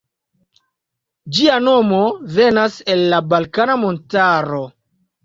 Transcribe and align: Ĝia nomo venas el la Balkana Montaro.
Ĝia 1.35 1.57
nomo 1.65 1.99
venas 2.37 2.79
el 2.95 3.05
la 3.13 3.21
Balkana 3.35 3.77
Montaro. 3.83 4.65